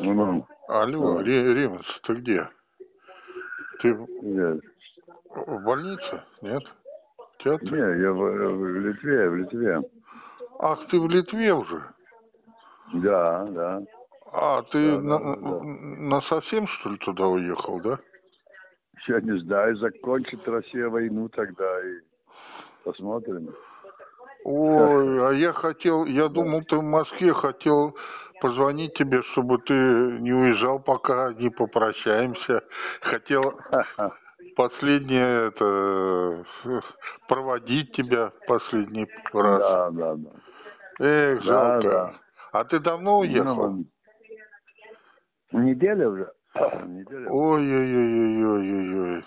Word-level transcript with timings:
Ну, 0.00 0.46
Алло, 0.68 1.16
Да. 1.16 1.22
Ре- 1.24 1.54
Ремес, 1.54 1.86
ты 2.04 2.14
где? 2.14 2.48
Ты 3.80 3.94
в 3.94 4.06
нет. 4.22 4.60
в 5.30 5.62
больнице? 5.64 6.22
Нет? 6.42 6.62
В 7.16 7.42
театре? 7.42 7.70
Не, 7.70 8.02
я 8.02 8.12
в, 8.12 8.18
в 8.18 8.78
Литве, 8.80 9.30
в 9.30 9.36
Литве. 9.36 9.82
Ах, 10.58 10.86
ты 10.88 11.00
в 11.00 11.08
Литве 11.08 11.54
уже? 11.54 11.82
Да, 12.94 13.44
да. 13.46 13.82
А, 14.32 14.62
ты 14.64 14.96
Да, 14.96 15.00
на, 15.00 15.36
да. 15.36 15.60
на 15.62 16.20
совсем, 16.22 16.66
что 16.66 16.90
ли, 16.90 16.98
туда 16.98 17.26
уехал, 17.26 17.80
да? 17.80 17.98
Я 19.06 19.20
не 19.20 19.38
знаю, 19.40 19.76
закончит 19.76 20.46
Россия 20.46 20.88
войну 20.88 21.28
тогда 21.28 21.80
и 21.80 22.00
посмотрим. 22.84 23.54
Ой, 24.44 25.28
а 25.28 25.32
я 25.32 25.52
хотел, 25.52 26.04
я 26.04 26.28
думал, 26.28 26.62
ты 26.64 26.76
в 26.76 26.82
Москве 26.82 27.32
хотел 27.32 27.96
позвонить 28.40 28.94
тебе, 28.94 29.22
чтобы 29.32 29.58
ты 29.58 29.72
не 29.74 30.32
уезжал, 30.32 30.78
пока 30.78 31.32
не 31.34 31.50
попрощаемся. 31.50 32.62
Хотел 33.00 33.58
последнее 34.56 35.48
это 35.48 36.44
проводить 37.28 37.92
тебя 37.92 38.32
последний 38.46 39.06
раз. 39.32 39.60
Да, 39.60 39.90
да, 39.90 40.14
да. 40.14 40.30
Эх, 41.00 41.44
Да, 41.44 41.44
жалко. 41.44 41.88
да. 41.88 42.14
А 42.52 42.64
ты 42.64 42.80
давно 42.80 43.18
уехал? 43.20 43.70
Ну, 45.52 45.60
неделя 45.60 46.08
уже. 46.08 46.32
Ой-ой-ой-ой-ой-ой. 47.28 49.24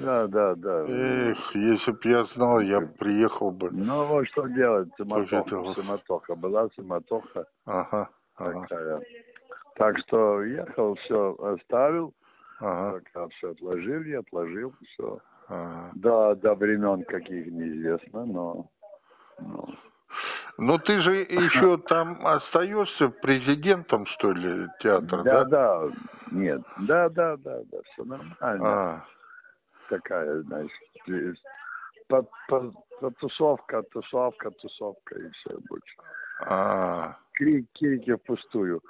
Да, 0.00 0.26
да, 0.26 0.54
да. 0.54 0.84
Эх, 0.86 1.54
если 1.54 1.92
б 1.92 1.98
я 2.04 2.24
знал, 2.34 2.60
я 2.60 2.80
б 2.80 2.88
приехал 2.98 3.50
бы. 3.50 3.70
Ну, 3.70 4.04
вот 4.06 4.26
что 4.28 4.46
делать, 4.48 4.88
суматоха, 4.98 5.74
суматоха. 5.74 6.34
Была 6.34 6.68
суматоха 6.70 7.46
Ага, 7.64 8.10
ага, 8.36 8.60
такая. 8.62 9.00
Так 9.76 9.98
что 10.00 10.42
ехал, 10.42 10.94
все 10.96 11.34
оставил, 11.38 12.14
ага, 12.60 13.00
пока 13.00 13.28
все 13.28 13.50
отложил, 13.50 14.02
я 14.02 14.20
отложил, 14.20 14.74
все. 14.92 15.18
ага. 15.48 15.92
До, 15.94 16.34
до 16.34 16.54
времен 16.54 17.04
каких 17.04 17.46
неизвестно, 17.46 18.24
но... 18.26 18.70
но 19.38 19.68
Ну 20.58 20.78
ты 20.78 21.00
же 21.00 21.16
еще 21.16 21.78
там 21.78 22.26
остаешься 22.26 23.08
президентом, 23.08 24.06
что 24.06 24.32
ли, 24.32 24.68
театра, 24.80 25.22
да? 25.22 25.44
да, 25.44 25.44
да, 25.44 25.90
нет, 26.30 26.62
да, 26.86 27.08
да, 27.08 27.36
да, 27.36 27.60
да, 27.64 27.78
все 27.92 28.04
нормально. 28.04 28.68
А, 28.68 29.04
Такая, 29.88 30.42
значит, 30.42 30.70
по- 32.08 32.26
по- 32.48 32.72
по- 33.00 33.10
тусовка, 33.12 33.82
тусовка, 33.84 34.50
тусовка 34.50 35.18
и 35.18 35.28
все 35.30 35.58
больше. 35.68 35.96
А. 36.46 37.16
Крик, 37.32 37.66
крики 37.78 38.14
впустую. 38.14 38.80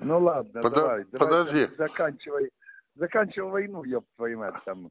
Ну 0.00 0.18
ладно, 0.18 0.62
Пода- 0.62 0.76
давай, 0.76 1.04
давай 1.04 1.28
подожди. 1.28 1.66
за- 1.66 1.74
заканчивай, 1.76 2.50
заканчивай 2.96 3.50
войну, 3.50 3.84
я 3.84 4.00
поймать 4.16 4.54
там. 4.64 4.90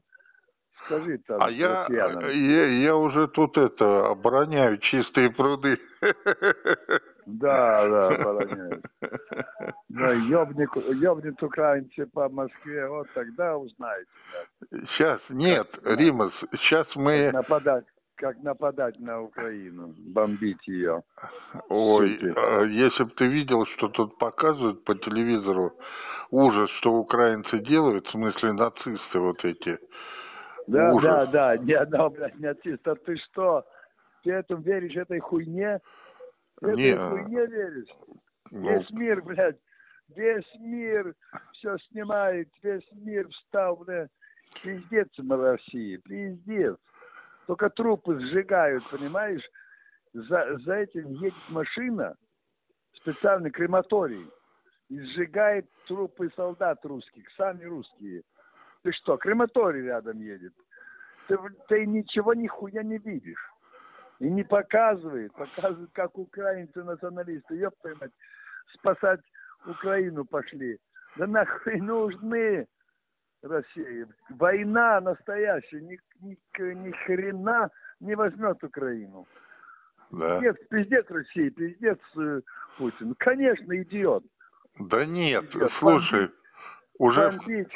Скажи 0.86 1.18
там 1.26 1.40
А 1.42 1.50
я, 1.50 1.86
я, 1.88 2.66
я 2.66 2.96
уже 2.96 3.26
тут 3.28 3.56
это 3.56 4.08
обороняю 4.08 4.76
чистые 4.78 5.30
пруды. 5.30 5.78
Да, 7.26 7.88
да, 7.88 8.08
обороняю. 8.08 8.82
Да, 9.88 10.12
ёбник, 10.12 10.76
ёбнет 10.76 11.42
украинцы 11.42 12.06
по 12.06 12.28
Москве, 12.28 12.86
вот 12.86 13.06
тогда 13.14 13.56
узнаете. 13.56 14.10
Сейчас, 14.70 15.20
нет, 15.30 15.66
Римас, 15.84 16.32
сейчас 16.52 16.86
мы... 16.96 17.30
Нападать, 17.32 17.86
как 18.16 18.38
нападать 18.42 18.98
на 19.00 19.22
Украину, 19.22 19.94
бомбить 19.98 20.66
ее. 20.66 21.02
Ой, 21.68 22.14
Супер. 22.18 22.38
э, 22.38 22.68
если 22.70 23.04
бы 23.04 23.10
ты 23.10 23.26
видел, 23.26 23.66
что 23.76 23.88
тут 23.88 24.18
показывают 24.18 24.84
по 24.84 24.94
телевизору, 24.94 25.72
ужас, 26.30 26.70
что 26.78 26.92
украинцы 26.94 27.58
делают, 27.58 28.06
в 28.06 28.10
смысле 28.10 28.52
нацисты 28.52 29.18
вот 29.18 29.44
эти. 29.44 29.78
Да, 30.66 30.94
Ужас. 30.94 31.28
да, 31.30 31.56
да, 31.56 31.56
ни 31.58 31.72
одного, 31.72 32.10
блядь, 32.10 32.38
нациста. 32.38 32.94
Ты 32.94 33.16
что, 33.16 33.66
ты 34.22 34.32
этому 34.32 34.62
веришь, 34.62 34.96
этой 34.96 35.18
хуйне? 35.20 35.80
Ты 36.60 36.72
Не. 36.72 36.90
этой 36.92 37.08
хуйне 37.10 37.46
веришь? 37.46 37.88
Ну, 38.50 38.70
Весь 38.70 38.90
мир, 38.90 39.22
блядь, 39.22 39.58
весь 40.16 40.54
мир 40.60 41.14
все 41.52 41.76
снимает, 41.90 42.48
весь 42.62 42.88
мир 42.92 43.28
встал, 43.28 43.76
блядь. 43.76 44.10
Пиздец 44.62 45.08
на 45.18 45.36
России, 45.36 45.96
пиздец. 45.98 46.76
Только 47.46 47.70
трупы 47.70 48.18
сжигают, 48.20 48.88
понимаешь? 48.90 49.42
За, 50.12 50.58
за 50.58 50.74
этим 50.76 51.08
едет 51.14 51.34
машина, 51.48 52.14
специальный 52.94 53.50
крематорий, 53.50 54.30
и 54.88 55.00
сжигает 55.00 55.66
трупы 55.86 56.30
солдат 56.36 56.84
русских, 56.84 57.24
сами 57.36 57.64
русские. 57.64 58.22
Ты 58.82 58.92
что, 58.92 59.16
крематорий 59.16 59.82
рядом 59.82 60.20
едет? 60.20 60.52
Ты, 61.26 61.36
ты 61.68 61.86
ничего 61.86 62.34
нихуя 62.34 62.82
не 62.82 62.98
видишь. 62.98 63.50
И 64.20 64.28
не 64.30 64.44
показывает, 64.44 65.32
показывает, 65.32 65.90
как 65.92 66.16
украинцы 66.16 66.84
националисты, 66.84 67.56
ёб 67.56 67.74
твою 67.80 67.96
мать, 68.00 68.12
спасать 68.74 69.20
Украину 69.66 70.24
пошли. 70.24 70.78
Да 71.16 71.26
нахуй 71.26 71.80
нужны 71.80 72.66
России. 73.44 74.06
Война 74.30 75.00
настоящая, 75.00 75.80
ни, 75.82 75.98
ни, 76.20 76.36
ни 76.58 76.90
хрена 77.04 77.70
не 78.00 78.14
возьмет 78.14 78.62
Украину. 78.64 79.26
да. 80.10 80.40
Пиздец, 80.40 80.56
пиздец 80.68 81.10
России, 81.10 81.48
пиздец 81.50 81.98
э, 82.16 82.40
Путин. 82.78 83.14
Конечно, 83.18 83.80
идиот. 83.82 84.24
Да 84.78 85.04
нет, 85.04 85.44
Идет. 85.54 85.70
слушай, 85.78 86.30
уже, 86.98 87.30
в- 87.30 87.36
Бомбить, 87.38 87.72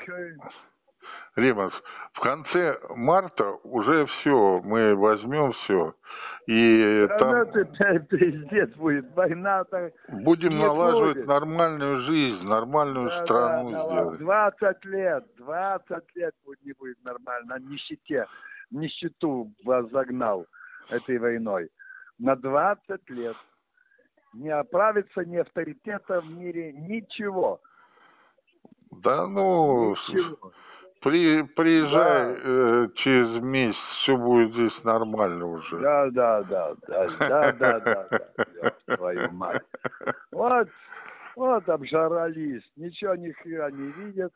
Римас, 1.39 1.73
в 2.15 2.21
конце 2.21 2.79
марта 2.97 3.53
уже 3.63 4.07
все, 4.07 4.61
мы 4.65 4.97
возьмем 4.97 5.53
все. 5.53 5.95
И 6.47 7.07
да 7.07 7.45
там 7.45 8.07
пиздец 8.07 8.71
будет. 8.77 9.15
Война-то 9.15 9.93
будем 10.09 10.51
не 10.51 10.65
налаживать 10.65 11.17
будет. 11.17 11.27
нормальную 11.29 12.01
жизнь, 12.07 12.43
нормальную 12.43 13.09
Да, 13.09 13.25
страну 13.25 13.71
да, 13.71 13.87
сделать. 13.87 14.19
20 14.19 14.85
лет, 14.87 15.25
20 15.37 16.17
лет 16.17 16.35
будет, 16.45 16.65
не 16.65 16.73
будет 16.73 17.05
нормально. 17.05 17.55
На 17.55 17.59
нищете, 17.61 18.27
нищету 18.71 19.53
вас 19.65 19.89
загнал 19.91 20.47
этой 20.91 21.19
войной. 21.19 21.71
На 22.19 22.35
20 22.35 23.11
лет. 23.11 23.37
Не 24.35 24.51
оправится 24.51 25.25
ни 25.25 25.37
авторитета 25.37 26.21
в 26.21 26.31
мире, 26.31 26.73
ничего. 26.73 27.61
Да 28.91 29.27
ну, 29.27 29.93
Ничего. 29.93 30.53
При, 31.01 31.43
приезжай 31.43 32.35
Да. 32.35 32.41
э, 32.43 32.89
через 32.97 33.43
месяц, 33.43 33.79
все 34.03 34.17
будет 34.17 34.53
здесь 34.53 34.85
нормально 34.85 35.47
уже. 35.47 35.79
Да, 35.79 36.11
да, 36.11 36.43
да, 36.45 36.75
да, 36.87 37.09
да, 37.19 37.53
да, 37.81 38.09
да, 38.11 38.97
твою 38.97 39.31
мать. 39.33 39.63
Вот, 40.33 40.69
вот 41.37 41.69
обжарались, 41.69 42.63
ничего 42.77 43.15
ни 43.15 43.33
хера 43.43 43.71
не 43.71 43.93
видят, 43.93 44.33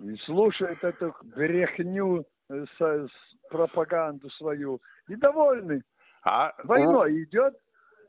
и 0.00 0.16
слушают 0.24 0.82
эту 0.82 1.14
брехню, 1.22 2.24
э, 2.50 2.64
с- 2.78 3.08
с 3.08 3.48
пропаганду 3.50 4.30
свою, 4.30 4.80
и 5.08 5.16
довольны. 5.16 5.82
А 6.24 6.52
Войной 6.64 7.24
идет, 7.24 7.54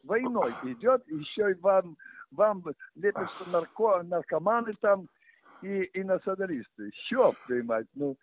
войной 0.03 0.55
идет, 0.63 1.05
еще 1.07 1.51
и 1.51 1.59
вам, 1.61 1.97
вам 2.31 2.63
лепят, 2.95 3.29
что 3.35 3.49
нарко, 3.49 4.03
наркоманы 4.03 4.73
там 4.81 5.07
и, 5.63 5.83
и 5.83 6.03
националисты. 6.03 6.91
Щеп, 7.07 7.35
ты 7.47 7.63
мать, 7.63 7.87
ну, 7.95 8.15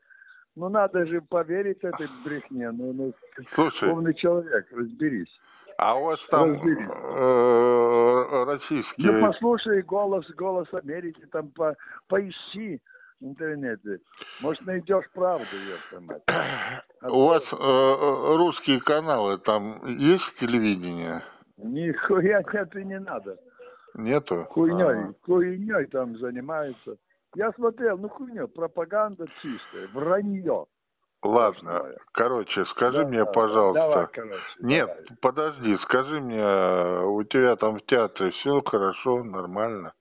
ну 0.57 0.69
надо 0.69 1.07
же 1.07 1.21
поверить 1.23 1.83
этой 1.83 2.09
брехне, 2.25 2.71
ну, 2.71 2.93
ну, 2.93 3.13
Слушай, 3.55 3.91
умный 3.91 4.15
человек, 4.15 4.67
разберись. 4.73 5.31
а 5.79 5.95
у 5.99 6.05
вас 6.05 6.21
там 6.31 6.53
разберись. 6.55 6.89
э, 6.89 8.45
российские... 8.47 9.13
Ну, 9.13 9.27
послушай 9.27 9.83
голос, 9.83 10.29
голос 10.37 10.69
Америки, 10.75 11.25
там 11.33 11.49
по, 11.51 11.75
поищи 12.09 12.81
в 13.21 13.25
интернете. 13.25 14.01
Может, 14.41 14.65
найдешь 14.67 15.11
правду, 15.15 15.47
ёпта 15.57 16.01
мать. 16.01 16.23
У 17.03 17.27
вас 17.27 17.43
э, 17.43 17.57
э, 17.57 18.37
русские 18.37 18.81
каналы, 18.81 19.39
там 19.39 19.87
есть 19.87 20.25
телевидение? 20.39 21.23
Нихуя 21.57 22.43
нет 22.53 22.77
и 22.77 22.85
не 22.85 22.99
надо. 22.99 23.37
Нету? 23.95 24.47
Хуйней, 24.51 25.09
А. 25.09 25.13
хуйней 25.25 25.87
там 25.87 26.17
занимаются. 26.19 26.97
Я 27.35 27.53
смотрел, 27.53 27.97
ну 27.99 28.09
хуйня, 28.09 28.47
пропаганда 28.47 29.27
чистая, 29.41 29.89
вранье. 29.95 30.67
Ладно, 31.23 31.95
короче, 32.13 32.65
скажи 32.67 33.03
Да, 33.03 33.07
мне, 33.09 33.25
да, 33.25 33.31
пожалуйста. 33.31 33.81
Давай, 33.83 34.07
короче. 34.07 34.43
Нет, 34.61 34.87
давай. 34.87 35.05
подожди, 35.21 35.77
скажи 35.85 36.19
мне, 36.21 37.05
у 37.07 37.23
тебя 37.25 37.57
там 37.57 37.77
в 37.79 37.83
театре 37.83 38.31
все 38.31 38.63
хорошо, 38.63 39.23
нормально? 39.23 39.93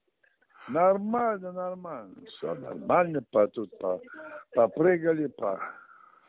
Нормально, 0.68 1.52
нормально. 1.52 2.14
Все 2.26 2.54
нормально. 2.54 3.22
По, 3.32 3.46
тут 3.48 3.76
по, 3.78 4.00
попрыгали, 4.54 5.26
по, 5.26 5.60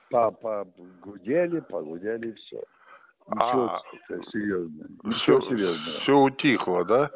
по, 0.09 0.31
по 0.31 0.67
гудели, 1.01 1.61
погудели, 1.61 2.33
все. 2.33 2.61
Ничего 3.27 3.69
А, 3.71 3.81
серьезного. 4.31 4.87
Все, 5.13 5.37
Ничего 5.37 5.41
серьезного. 5.41 5.99
все 6.01 6.17
утихло, 6.17 6.85
да? 6.85 7.11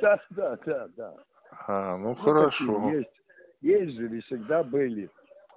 Да, 0.00 0.20
да, 0.30 0.58
да, 0.66 0.88
да. 0.96 1.14
А, 1.66 1.96
ну 1.96 2.08
Ну, 2.10 2.14
хорошо, 2.16 2.90
Есть, 2.90 3.10
есть 3.60 3.96
же, 3.96 4.20
всегда 4.22 4.62
были 4.62 5.08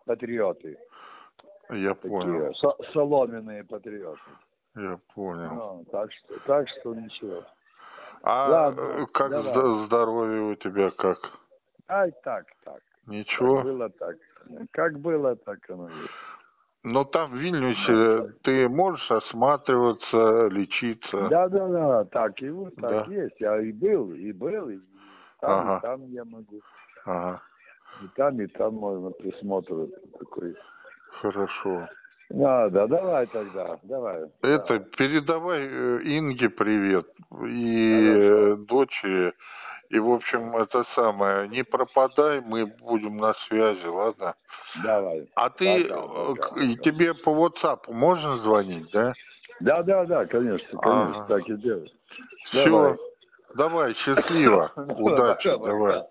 патриоты. 0.06 0.78
я 1.70 1.94
Такие 1.96 2.10
понял, 2.10 2.54
со- 2.56 2.78
соломенные 2.94 3.64
патриоты. 3.64 4.20
я 4.76 5.00
понял. 5.14 5.50
Ну, 5.54 5.86
так 5.92 6.12
что, 6.14 6.40
так 6.46 6.68
что 6.70 6.96
ничего. 6.96 7.44
А 8.24 8.50
ладно, 8.50 8.82
э, 8.82 9.06
как 9.14 9.30
давай. 9.30 9.86
здоровье 9.86 10.42
у 10.52 10.56
тебя 10.56 10.92
как? 10.92 11.20
Ай, 11.88 12.12
так, 12.24 12.46
так. 12.64 12.82
Как 13.06 13.08
Ничего? 13.08 13.62
было, 13.62 13.90
так. 13.90 14.16
Как 14.72 15.00
было, 15.00 15.36
так 15.36 15.60
оно 15.70 15.88
есть. 15.90 16.12
Но 16.84 17.04
там 17.04 17.32
в 17.32 17.36
Вильнюсе 17.36 18.34
ты 18.44 18.70
можешь 18.70 19.10
осматриваться, 19.12 20.48
лечиться? 20.48 21.28
Да, 21.30 21.48
да, 21.50 21.68
да, 21.68 22.06
так 22.06 22.42
и 22.42 22.50
вот, 22.50 22.76
так 22.76 23.08
Да. 23.08 23.14
есть. 23.14 23.40
Я 23.40 23.60
и 23.62 23.72
был, 23.72 24.14
и 24.14 24.32
был, 24.32 24.70
и 24.70 24.80
там, 25.40 25.52
Ага. 25.52 25.78
и 25.78 25.82
там 25.82 26.12
я 26.12 26.26
могу. 26.26 26.62
Ага, 27.06 27.42
И 28.02 28.08
там, 28.10 28.40
и 28.42 28.48
там 28.48 28.76
можно 28.76 29.12
присмотр 29.12 29.88
такой. 30.20 30.56
хорошо. 31.22 31.90
Да, 32.30 32.70
давай 32.70 33.26
тогда, 33.28 33.80
давай. 33.84 34.26
Это 34.42 34.80
передавай 34.98 35.62
э, 35.62 36.00
Инге 36.04 36.50
привет 36.50 37.08
и 37.46 38.18
э, 38.18 38.56
дочери. 38.68 39.34
И, 39.90 40.00
в 40.00 40.12
общем, 40.12 40.56
это 40.58 40.84
самое, 40.96 41.48
не 41.48 41.64
пропадай, 41.64 42.42
мы 42.42 42.66
будем 42.66 43.18
на 43.18 43.34
связи, 43.48 43.86
ладно? 43.86 44.36
Давай. 44.84 45.30
А 45.36 45.50
ты, 45.50 45.88
Пока, 45.88 45.96
э, 45.96 46.08
пока, 46.36 46.50
к- 46.50 46.58
и 46.58 46.76
пока. 46.76 46.84
тебе 46.84 47.14
по 47.14 47.30
WhatsApp 47.30 47.92
можно 47.94 48.38
звонить, 48.40 48.90
да? 48.92 49.14
Да, 49.62 49.82
да, 49.84 50.06
да, 50.06 50.26
конечно, 50.26 50.78
конечно, 50.80 51.24
Ага. 51.24 51.28
так 51.28 51.50
и 51.50 51.56
делай. 51.56 51.92
Все, 52.50 52.98
Давай. 53.58 53.96
счастливо, 53.96 54.72
удачи, 54.76 55.50
давай. 55.50 56.04